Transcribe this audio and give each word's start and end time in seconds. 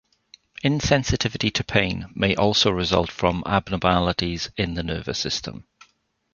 Insensitivity 0.63 1.51
to 1.53 1.63
pain 1.63 2.07
may 2.15 2.35
also 2.35 2.71
result 2.71 3.11
from 3.11 3.43
abnormalities 3.45 4.49
in 4.57 4.73
the 4.73 4.81
nervous 4.81 5.19
system. 5.19 5.67